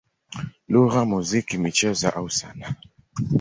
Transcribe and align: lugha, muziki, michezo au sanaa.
lugha, 0.71 1.01
muziki, 1.11 1.55
michezo 1.65 2.07
au 2.17 2.27
sanaa. 2.37 2.73